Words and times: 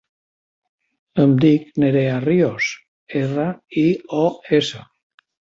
Em 1.25 1.35
dic 1.43 1.67
Nerea 1.83 2.15
Rios: 2.25 2.71
erra, 3.23 3.47
i, 3.85 3.87
o, 4.25 4.25
essa. 4.63 4.83